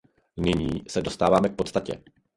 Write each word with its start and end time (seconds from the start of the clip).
Nyní 0.37 0.83
se 0.87 1.01
dostávám 1.01 1.43
k 1.43 1.55
podstatě. 1.55 2.03